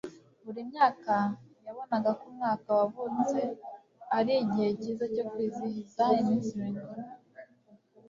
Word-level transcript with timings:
buri 0.43 0.61
myaka 0.71 1.13
yabonaga 1.65 2.09
ko 2.19 2.23
umwaka 2.31 2.69
wavutse 2.77 3.39
ari 4.17 4.33
igihe 4.43 4.69
cyiza 4.79 5.05
cyo 5.13 5.23
kwizihiza 5.29 6.03
iminsi 6.19 6.51
mikuru 6.63 7.01